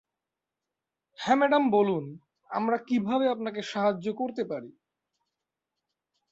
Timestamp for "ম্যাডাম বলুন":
1.37-2.05